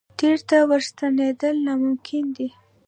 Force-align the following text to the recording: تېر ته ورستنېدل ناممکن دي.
تېر 0.19 0.37
ته 0.49 0.57
ورستنېدل 0.69 1.55
ناممکن 1.65 2.23
دي. 2.35 2.47